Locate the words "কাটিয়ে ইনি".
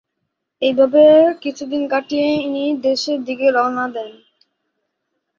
1.87-2.65